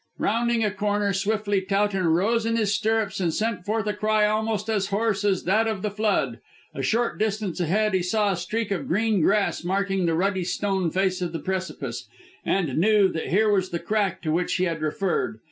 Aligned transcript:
Rounding 0.17 0.63
a 0.63 0.71
corner 0.71 1.13
swiftly 1.13 1.61
Towton 1.61 2.07
rose 2.07 2.43
in 2.47 2.55
his 2.55 2.73
stirrups 2.73 3.19
and 3.19 3.31
sent 3.31 3.63
forth 3.67 3.85
a 3.85 3.93
cry 3.93 4.25
almost 4.25 4.67
as 4.67 4.87
hoarse 4.87 5.23
as 5.23 5.43
that 5.43 5.67
of 5.67 5.83
the 5.83 5.91
flood. 5.91 6.39
A 6.73 6.81
short 6.81 7.19
distance 7.19 7.59
ahead 7.59 7.93
he 7.93 8.01
saw 8.01 8.31
a 8.31 8.35
streak 8.35 8.71
of 8.71 8.87
green 8.87 9.21
grass 9.21 9.63
marking 9.63 10.07
the 10.07 10.15
ruddy 10.15 10.43
stone 10.43 10.89
face 10.89 11.21
of 11.21 11.33
the 11.33 11.39
precipice, 11.39 12.07
and 12.43 12.79
knew 12.79 13.09
that 13.09 13.27
here 13.27 13.51
was 13.51 13.69
the 13.69 13.77
crack 13.77 14.23
to 14.23 14.31
which 14.31 14.55
he 14.55 14.63
had 14.63 14.81
referred. 14.81 15.37